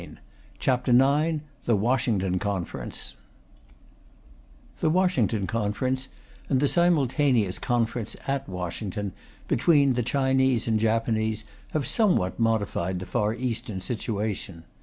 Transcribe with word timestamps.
]CHAPTER 0.59 0.91
IX 0.99 1.41
THE 1.65 1.75
WASHINGTON 1.75 2.39
CONFERENCE 2.39 3.13
The 4.79 4.89
Washington 4.89 5.45
Conference, 5.45 6.07
and 6.49 6.59
the 6.59 6.67
simultaneous 6.67 7.59
conference, 7.59 8.15
at 8.27 8.49
Washington, 8.49 9.13
between 9.47 9.93
the 9.93 10.01
Chinese 10.01 10.67
and 10.67 10.79
Japanese, 10.79 11.45
have 11.73 11.85
somewhat 11.85 12.39
modified 12.39 12.97
the 12.97 13.05
Far 13.05 13.35
Eastern 13.35 13.79
situation. 13.79 14.63